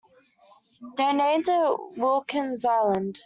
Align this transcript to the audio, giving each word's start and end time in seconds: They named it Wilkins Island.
They 0.97 1.13
named 1.13 1.45
it 1.47 1.77
Wilkins 1.95 2.65
Island. 2.65 3.19